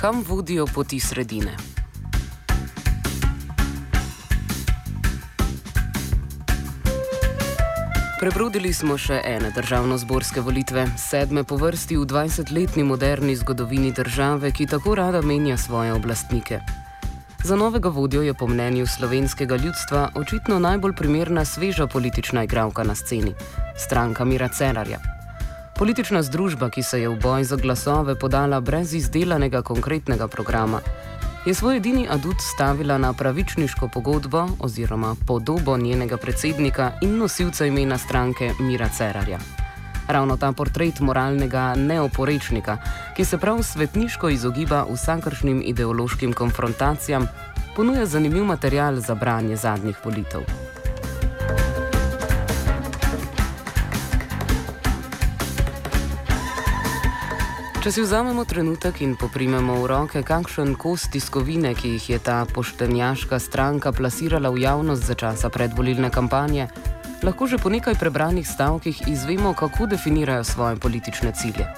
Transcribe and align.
Kam 0.00 0.24
vodijo 0.28 0.66
poti 0.74 1.00
sredine? 1.00 1.56
Prebrodili 8.20 8.72
smo 8.72 8.94
še 8.98 9.18
ene 9.24 9.50
državno-zborske 9.56 10.40
volitve, 10.40 10.86
sedme 11.02 11.42
po 11.42 11.58
vrsti 11.58 11.98
v 11.98 12.06
20-letni 12.06 12.86
moderni 12.86 13.34
zgodovini 13.36 13.90
države, 13.90 14.52
ki 14.54 14.70
tako 14.70 14.94
rada 14.94 15.18
menja 15.22 15.58
svoje 15.58 15.92
oblastnike. 15.92 16.60
Za 17.42 17.56
novega 17.56 17.88
vodjo 17.88 18.22
je 18.22 18.34
po 18.34 18.46
mnenju 18.46 18.86
slovenskega 18.86 19.56
ljudstva 19.56 20.10
očitno 20.14 20.58
najbolj 20.58 20.94
primerna 20.94 21.44
sveža 21.44 21.86
politična 21.86 22.46
igralka 22.46 22.86
na 22.86 22.94
sceni- 22.94 23.34
stranka 23.86 24.24
Mira 24.24 24.48
Cerarja. 24.48 25.17
Politična 25.78 26.22
združba, 26.22 26.70
ki 26.70 26.82
se 26.82 27.00
je 27.00 27.08
v 27.08 27.14
boj 27.22 27.44
za 27.44 27.56
glasove 27.56 28.18
podala 28.18 28.60
brez 28.60 28.94
izdelanega 28.94 29.62
konkretnega 29.62 30.26
programa, 30.28 30.80
je 31.46 31.54
svoj 31.54 31.76
edini 31.76 32.08
adut 32.10 32.36
stavila 32.40 32.98
na 32.98 33.12
pravičniško 33.12 33.88
pogodbo 33.88 34.48
oziroma 34.58 35.14
podobo 35.26 35.76
njenega 35.76 36.16
predsednika 36.16 36.92
in 37.02 37.16
nosilca 37.18 37.66
imena 37.66 37.98
stranke 37.98 38.50
Mira 38.60 38.88
Cerarja. 38.88 39.38
Ravno 40.08 40.36
ta 40.36 40.52
portret 40.52 41.00
moralnega 41.00 41.74
neoporečnika, 41.74 42.76
ki 43.16 43.24
se 43.24 43.38
prav 43.38 43.62
svetniško 43.62 44.28
izogiba 44.28 44.84
vsakršnim 44.92 45.62
ideološkim 45.64 46.32
konfrontacijam, 46.32 47.28
ponuja 47.76 48.06
zanimiv 48.06 48.44
material 48.44 48.96
za 48.96 49.14
branje 49.14 49.56
zadnjih 49.56 49.96
volitev. 50.04 50.67
Če 57.78 57.92
si 57.94 58.02
vzamemo 58.02 58.42
trenutek 58.42 58.96
in 59.06 59.12
poprimemo 59.14 59.76
v 59.78 59.86
roke, 59.86 60.20
kakšen 60.26 60.72
kos 60.74 61.04
tiskovine, 61.14 61.76
ki 61.78 61.92
jih 61.94 62.08
je 62.10 62.18
ta 62.18 62.42
poštenjaška 62.50 63.38
stranka 63.38 63.92
plasirala 63.94 64.50
v 64.50 64.66
javnost 64.66 65.06
za 65.06 65.14
časa 65.14 65.46
predvolilne 65.46 66.10
kampanje, 66.10 66.66
lahko 67.22 67.46
že 67.46 67.62
po 67.62 67.70
nekaj 67.70 67.94
prebranih 67.94 68.42
stavkih 68.42 69.06
izvemo, 69.06 69.54
kako 69.54 69.86
definirajo 69.94 70.42
svoje 70.42 70.74
politične 70.74 71.30
cilje. 71.38 71.70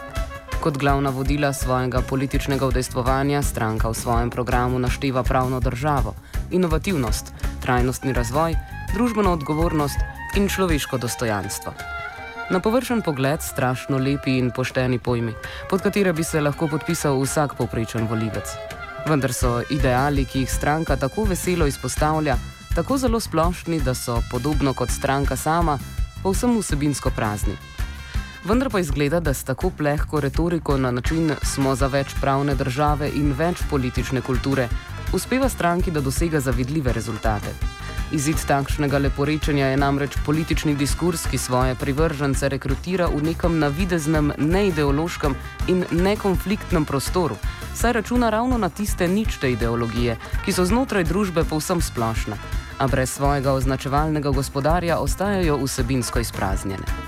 Kot 0.65 0.81
glavna 0.81 1.13
vodila 1.13 1.53
svojega 1.53 2.01
političnega 2.01 2.65
udejstvovanja 2.65 3.45
stranka 3.45 3.93
v 3.93 4.01
svojem 4.01 4.33
programu 4.33 4.81
našteva 4.81 5.21
pravno 5.21 5.61
državo, 5.61 6.17
inovativnost, 6.49 7.37
trajnostni 7.61 8.17
razvoj, 8.17 8.57
družbeno 8.97 9.37
odgovornost 9.37 10.01
in 10.41 10.49
človeško 10.49 10.97
dostojanstvo. 10.97 12.00
Na 12.51 12.59
površen 12.61 13.03
pogled 13.03 13.43
strašno 13.43 13.99
lepi 13.99 14.33
in 14.39 14.51
pošteni 14.51 14.99
pojmi, 14.99 15.33
pod 15.71 15.83
katere 15.83 16.13
bi 16.13 16.25
se 16.25 16.41
lahko 16.41 16.67
podpisal 16.67 17.21
vsak 17.23 17.55
povprečen 17.55 18.09
volivec. 18.11 18.55
Vendar 19.07 19.33
so 19.33 19.61
ideali, 19.71 20.25
ki 20.25 20.43
jih 20.43 20.51
stranka 20.51 20.97
tako 20.97 21.25
veselo 21.31 21.67
izpostavlja, 21.67 22.35
tako 22.75 22.99
zelo 22.99 23.21
splošni, 23.21 23.79
da 23.81 23.95
so, 23.95 24.19
podobno 24.31 24.75
kot 24.75 24.91
stranka 24.91 25.37
sama, 25.37 25.79
povsem 26.23 26.59
vsebinsko 26.59 27.11
prazni. 27.17 27.55
Vendar 28.45 28.71
pa 28.71 28.81
izgleda, 28.81 29.21
da 29.21 29.35
s 29.35 29.45
tako 29.45 29.71
plehko 29.71 30.21
retoriko 30.21 30.77
na 30.77 30.91
način 30.91 31.31
smo 31.43 31.75
za 31.75 31.87
več 31.87 32.15
pravne 32.21 32.55
države 32.55 33.13
in 33.15 33.33
več 33.33 33.63
politične 33.71 34.21
kulture, 34.27 34.69
uspeva 35.13 35.49
stranki, 35.49 35.91
da 35.91 36.01
dosega 36.01 36.41
zavidljive 36.41 36.93
rezultate. 36.93 37.55
Izid 38.11 38.43
takšnega 38.43 38.99
leporečenja 38.99 39.67
je 39.71 39.77
namreč 39.79 40.17
politični 40.27 40.75
diskurs, 40.75 41.29
ki 41.31 41.39
svoje 41.39 41.75
privržence 41.79 42.49
rekrutira 42.49 43.07
v 43.07 43.23
nekem 43.23 43.59
navideznem, 43.63 44.33
neideološkem 44.39 45.37
in 45.71 45.85
nekonfliktnem 45.91 46.85
prostoru, 46.85 47.37
saj 47.75 47.93
računa 47.93 48.31
ravno 48.31 48.59
na 48.59 48.69
tiste 48.69 49.09
ničte 49.09 49.53
ideologije, 49.53 50.17
ki 50.45 50.53
so 50.53 50.65
znotraj 50.67 51.07
družbe 51.07 51.45
povsem 51.45 51.79
splošne, 51.79 52.35
a 52.79 52.89
brez 52.91 53.15
svojega 53.15 53.53
označevalnega 53.53 54.31
gospodarja 54.31 54.99
ostajajo 54.99 55.61
vsebinsko 55.63 56.19
izpraznjene. 56.19 57.00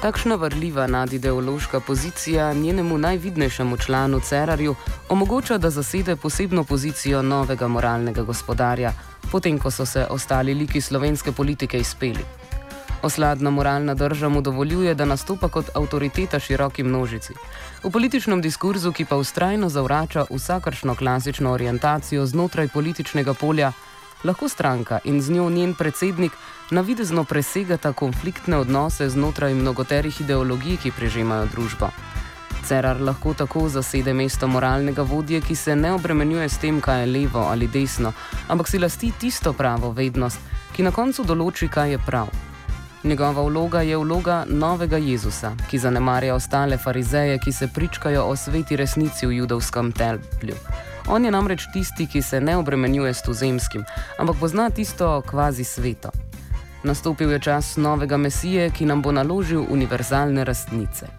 Takšna 0.00 0.34
vrljiva 0.34 0.86
nadideološka 0.86 1.80
pozicija 1.80 2.52
njenemu 2.52 2.98
najvidnejšemu 2.98 3.76
članu 3.76 4.20
Cerarju 4.20 4.74
omogoča, 5.08 5.58
da 5.58 5.70
zasede 5.70 6.16
posebno 6.16 6.64
pozicijo 6.64 7.22
novega 7.22 7.68
moralnega 7.68 8.22
gospodarja, 8.22 8.92
potem 9.32 9.58
ko 9.58 9.70
so 9.70 9.86
se 9.86 10.06
ostali 10.10 10.54
liki 10.54 10.80
slovenske 10.80 11.32
politike 11.32 11.78
izpeli. 11.78 12.24
Osladna 13.02 13.50
moralna 13.50 13.94
drža 13.94 14.28
mu 14.28 14.40
dovoljuje, 14.40 14.94
da 14.94 15.04
nastopa 15.04 15.48
kot 15.48 15.70
avtoriteta 15.74 16.38
široki 16.38 16.82
množici. 16.82 17.34
V 17.84 17.90
političnem 17.90 18.40
diskurzu, 18.40 18.92
ki 18.92 19.04
pa 19.04 19.16
ustrajno 19.16 19.68
zavrača 19.68 20.24
vsakršno 20.30 20.94
klasično 20.94 21.52
orientacijo 21.52 22.26
znotraj 22.26 22.68
političnega 22.68 23.34
polja, 23.34 23.72
lahko 24.24 24.48
stranka 24.48 24.98
in 25.04 25.22
z 25.22 25.30
njo 25.30 25.50
njen 25.50 25.74
predsednik 25.74 26.32
navidezno 26.70 27.24
presegata 27.24 27.92
konfliktne 27.92 28.56
odnose 28.56 29.08
znotraj 29.08 29.54
mnogoterih 29.54 30.20
ideologij, 30.20 30.76
ki 30.76 30.90
prežemajo 30.90 31.46
družbo. 31.46 31.90
Cerar 32.64 33.00
lahko 33.00 33.34
tako 33.34 33.68
zasede 33.68 34.14
mesto 34.14 34.48
moralnega 34.48 35.02
vodje, 35.02 35.40
ki 35.40 35.56
se 35.56 35.76
ne 35.76 35.92
obremenjuje 35.92 36.48
s 36.48 36.58
tem, 36.58 36.80
kaj 36.80 37.00
je 37.00 37.06
levo 37.06 37.40
ali 37.40 37.68
desno, 37.68 38.12
ampak 38.48 38.68
si 38.68 38.78
lasti 38.78 39.12
tisto 39.18 39.52
pravo 39.52 39.90
vednost, 39.92 40.38
ki 40.72 40.82
na 40.82 40.90
koncu 40.90 41.24
določi, 41.24 41.68
kaj 41.68 41.90
je 41.90 41.98
prav. 42.06 42.28
Njegova 43.04 43.42
vloga 43.42 43.80
je 43.80 43.96
vloga 43.96 44.44
novega 44.48 44.96
Jezusa, 44.96 45.54
ki 45.70 45.78
zanemarja 45.78 46.34
ostale 46.34 46.76
farizeje, 46.78 47.38
ki 47.38 47.52
se 47.52 47.68
pričkajo 47.74 48.24
o 48.24 48.36
sveti 48.36 48.76
resnici 48.76 49.26
v 49.26 49.32
judovskem 49.40 49.92
templju. 49.92 50.54
On 51.10 51.24
je 51.24 51.30
namreč 51.30 51.66
tisti, 51.72 52.06
ki 52.06 52.22
se 52.22 52.38
ne 52.40 52.56
obremenjuje 52.56 53.14
s 53.14 53.22
tuzemskim, 53.26 53.82
ampak 54.18 54.36
pozna 54.38 54.70
tisto 54.70 55.22
kvazi 55.26 55.64
sveto. 55.64 56.10
Nastopil 56.86 57.32
je 57.32 57.40
čas 57.40 57.76
novega 57.76 58.16
mesije, 58.16 58.70
ki 58.70 58.86
nam 58.86 59.02
bo 59.02 59.12
naložil 59.12 59.66
univerzalne 59.68 60.44
rastnice. 60.44 61.10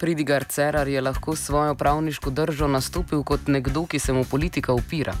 Pridigar 0.00 0.44
Cerar 0.44 0.88
je 0.88 1.00
lahko 1.00 1.36
svojo 1.36 1.74
pravniško 1.74 2.30
držo 2.30 2.66
nastopil 2.68 3.22
kot 3.22 3.46
nekdo, 3.46 3.86
ki 3.86 3.98
se 3.98 4.12
mu 4.12 4.24
politika 4.24 4.72
upira. 4.72 5.14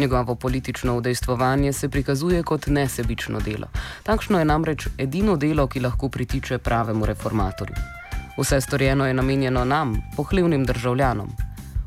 Njegovo 0.00 0.34
politično 0.34 0.96
udejstvovanje 0.96 1.72
se 1.72 1.88
prikazuje 1.88 2.42
kot 2.42 2.66
nesebično 2.66 3.40
delo. 3.40 3.66
Takšno 4.02 4.38
je 4.38 4.44
namreč 4.44 4.86
edino 4.98 5.36
delo, 5.36 5.66
ki 5.66 5.80
lahko 5.80 6.08
pritiče 6.08 6.58
pravemu 6.58 7.06
reformatorju. 7.06 7.74
Vse 8.38 8.60
storjeno 8.60 9.06
je 9.06 9.14
namenjeno 9.14 9.64
nam, 9.64 9.92
pohlevnim 10.16 10.64
državljanom. 10.64 11.28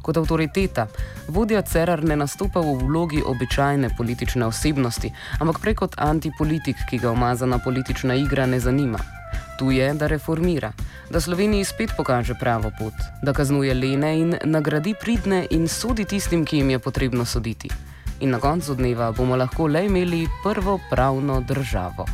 Kot 0.02 0.18
avtoriteta, 0.18 0.85
vodja 1.28 1.62
Cerar 1.62 2.03
ne 2.03 2.16
nastopa 2.16 2.59
v 2.59 2.75
vlogi 2.84 3.23
običajne 3.25 3.90
politične 3.97 4.46
osebnosti, 4.46 5.09
ampak 5.40 5.59
prek 5.62 5.78
kot 5.78 5.96
antipolitik, 5.97 6.84
ki 6.90 6.97
ga 6.97 7.12
umazana 7.12 7.57
politična 7.57 8.16
igra 8.16 8.46
ne 8.46 8.59
zanima. 8.59 9.00
Tu 9.57 9.72
je, 9.72 9.94
da 9.94 10.07
reformira, 10.07 10.72
da 11.09 11.22
Sloveniji 11.22 11.66
spet 11.66 11.97
pokaže 11.97 12.38
pravo 12.40 12.72
pot, 12.79 12.94
da 13.23 13.34
kaznuje 13.34 13.73
lene 13.73 14.13
in 14.19 14.38
nagradi 14.44 14.94
pridne 15.02 15.47
in 15.50 15.68
sodi 15.68 16.06
tistim, 16.06 16.46
ki 16.46 16.57
jim 16.57 16.69
je 16.69 16.79
potrebno 16.79 17.25
soditi 17.25 17.69
in 18.23 18.29
na 18.29 18.39
koncu 18.39 18.75
dneva 18.75 19.11
bomo 19.11 19.35
lahko 19.35 19.67
le 19.67 19.85
imeli 19.85 20.28
prvo 20.44 20.79
pravno 20.89 21.41
državo. 21.41 22.06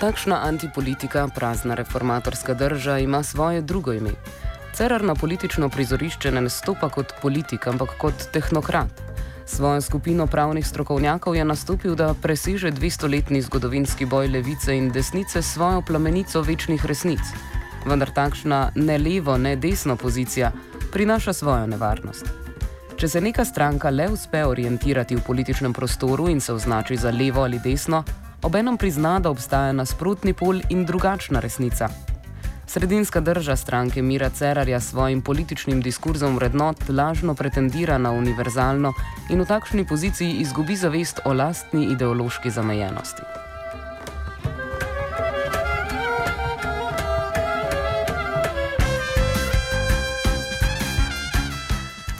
Takšna 0.00 0.42
antipolitika, 0.44 1.28
prazna 1.34 1.74
reformatorska 1.74 2.54
drža 2.54 2.98
ima 2.98 3.22
svoje 3.22 3.62
drugo 3.62 3.92
ime. 3.92 4.10
Cerar 4.72 5.04
na 5.04 5.14
politično 5.14 5.68
prizorišče 5.68 6.30
ne 6.30 6.40
nastopa 6.40 6.88
kot 6.88 7.12
politik, 7.22 7.66
ampak 7.66 7.96
kot 7.98 8.28
tehnokrat. 8.32 9.02
Svojo 9.46 9.80
skupino 9.80 10.26
pravnih 10.26 10.66
strokovnjakov 10.66 11.36
je 11.36 11.44
nastopil, 11.44 11.94
da 11.94 12.14
preseže 12.14 12.70
200-letni 12.72 13.42
zgodovinski 13.42 14.06
boj 14.06 14.28
levice 14.28 14.76
in 14.76 14.92
desnice 14.92 15.42
s 15.42 15.54
svojo 15.54 15.82
plamenico 15.82 16.42
večnih 16.42 16.86
resnic 16.86 17.20
vendar 17.86 18.10
takšna 18.10 18.72
ne 18.74 18.98
levo, 18.98 19.36
ne 19.36 19.56
desno 19.56 19.96
pozicija 19.96 20.52
prinaša 20.92 21.32
svojo 21.32 21.66
nevarnost. 21.66 22.26
Če 22.98 23.08
se 23.08 23.20
neka 23.20 23.44
stranka 23.44 23.90
le 23.90 24.08
uspe 24.10 24.40
orientirati 24.44 25.16
v 25.16 25.22
političnem 25.22 25.72
prostoru 25.72 26.28
in 26.28 26.40
se 26.40 26.52
označi 26.52 26.96
za 26.96 27.12
levo 27.14 27.44
ali 27.46 27.60
desno, 27.62 28.02
obenem 28.42 28.76
prizna, 28.76 29.18
da 29.20 29.30
obstaja 29.30 29.72
nasprotni 29.72 30.32
pol 30.34 30.60
in 30.70 30.84
drugačna 30.86 31.40
resnica. 31.40 31.88
Sredinska 32.68 33.20
drža 33.20 33.56
stranke 33.56 34.02
Mira 34.02 34.30
Cerarja 34.30 34.80
s 34.80 34.90
svojim 34.90 35.22
političnim 35.22 35.80
diskurzom 35.80 36.36
vrednot 36.36 36.88
lažno 36.88 37.34
pretendira 37.34 37.98
na 37.98 38.10
univerzalno 38.10 38.92
in 39.30 39.40
v 39.40 39.46
takšni 39.46 39.86
poziciji 39.86 40.42
izgubi 40.42 40.76
zavest 40.76 41.20
o 41.24 41.32
lastni 41.32 41.84
ideološki 41.92 42.50
zamejenosti. 42.50 43.47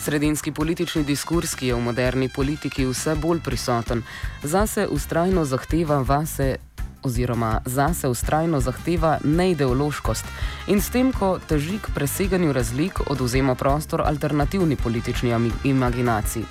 Sredinski 0.09 0.53
politični 0.53 1.05
diskurs, 1.05 1.53
ki 1.55 1.67
je 1.67 1.75
v 1.75 1.81
moderni 1.85 2.31
politiki 2.33 2.87
vse 2.89 3.13
bolj 3.15 3.43
prisoten, 3.45 4.01
zase 4.43 4.87
ustrajno 4.89 5.45
zahteva 5.45 5.99
vase. 6.01 6.57
Oziroma, 7.03 7.61
zase 7.67 8.09
ustrajno 8.09 8.61
zahteva 8.61 9.19
neideološkost 9.25 10.25
in 10.73 10.81
s 10.81 10.89
tem, 10.89 11.13
ko 11.13 11.37
teži 11.49 11.77
k 11.79 11.93
preseganju 11.95 12.53
razlik, 12.57 13.03
oduzema 13.11 13.55
prostor 13.55 14.01
alternativni 14.01 14.77
politični 14.77 15.35
imaginaciji. 15.65 16.45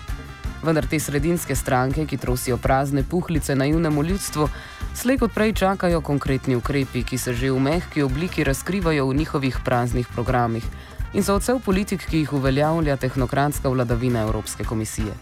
Vendar 0.64 0.86
te 0.86 1.00
sredinske 1.00 1.56
stranke, 1.56 2.06
ki 2.06 2.18
trosijo 2.18 2.58
prazne 2.58 3.04
puhlice 3.04 3.56
naivnemu 3.56 4.04
ljudstvu, 4.04 4.50
slej 4.94 5.18
kot 5.18 5.34
prej 5.34 5.54
čakajo 5.54 6.02
konkretni 6.02 6.56
ukrepi, 6.56 7.04
ki 7.04 7.18
se 7.18 7.34
že 7.34 7.52
v 7.52 7.60
mehki 7.60 8.06
obliki 8.06 8.44
razkrivajo 8.44 9.08
v 9.10 9.16
njihovih 9.16 9.58
praznih 9.66 10.08
programih 10.14 10.70
in 11.14 11.24
so 11.24 11.36
odsev 11.36 11.60
politik, 11.66 12.06
ki 12.10 12.24
jih 12.24 12.34
uveljavlja 12.34 12.98
tehnokratska 12.98 13.70
vladavina 13.70 14.22
Evropske 14.22 14.64
komisije. 14.64 15.14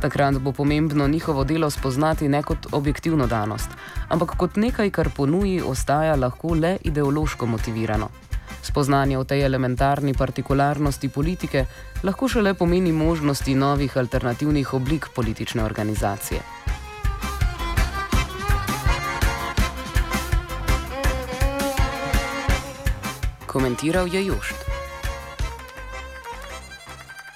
Takrat 0.00 0.38
bo 0.38 0.52
pomembno 0.52 1.08
njihovo 1.08 1.44
delo 1.44 1.70
spoznati 1.70 2.28
ne 2.28 2.42
kot 2.42 2.66
objektivno 2.72 3.26
danost, 3.26 3.68
ampak 4.08 4.36
kot 4.36 4.56
nekaj, 4.56 4.90
kar 4.90 5.10
ponuji, 5.16 5.62
ostaja 5.66 6.16
lahko 6.16 6.54
le 6.54 6.76
ideološko 6.84 7.46
motivirano. 7.46 8.08
Spoznanje 8.62 9.18
o 9.18 9.24
tej 9.24 9.44
elementarni 9.44 10.14
partikularnosti 10.14 11.08
politike 11.08 11.64
lahko 12.02 12.28
šele 12.28 12.54
pomeni 12.54 12.92
možnosti 12.92 13.54
novih 13.54 13.96
alternativnih 13.96 14.74
oblik 14.74 15.06
politične 15.14 15.64
organizacije. 15.64 16.40
Komentiral 23.46 24.14
je 24.14 24.26
Jušt. 24.26 24.69